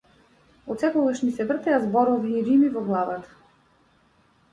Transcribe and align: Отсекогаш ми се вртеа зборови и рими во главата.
Отсекогаш 0.75 1.19
ми 1.25 1.29
се 1.35 1.45
вртеа 1.51 1.79
зборови 1.83 2.31
и 2.39 2.41
рими 2.47 2.71
во 2.79 2.83
главата. 2.87 3.37